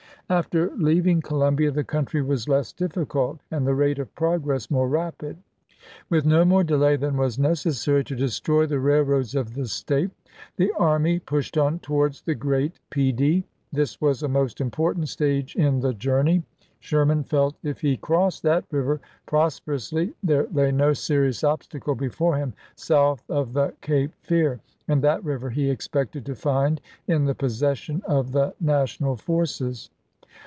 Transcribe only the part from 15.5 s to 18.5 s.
in the journey. Sherman felt if he crossed